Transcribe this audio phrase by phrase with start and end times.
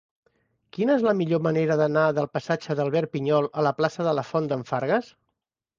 [0.77, 4.27] Quina és la millor manera d'anar del passatge d'Albert Pinyol a la plaça de la
[4.33, 5.17] Font d'en Fargues?